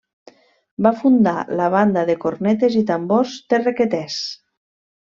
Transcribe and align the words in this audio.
Va 0.87 0.91
fundar 1.01 1.35
la 1.59 1.69
Banda 1.75 2.05
de 2.09 2.17
Cornetes 2.25 2.81
i 2.83 2.83
Tambors 2.91 3.39
de 3.55 3.65
Requetès. 3.67 4.21